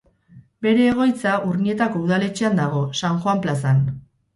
Bere 0.65 0.87
egoitza 0.93 1.35
Urnietako 1.51 2.03
udaletxean 2.09 2.61
dago, 2.65 2.87
San 3.05 3.23
Juan 3.25 3.49
plazan. 3.49 3.91